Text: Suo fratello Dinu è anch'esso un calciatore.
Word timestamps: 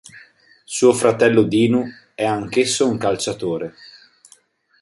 Suo 0.63 0.93
fratello 0.93 1.43
Dinu 1.43 1.85
è 2.15 2.25
anch'esso 2.25 2.89
un 2.89 2.97
calciatore. 2.97 3.75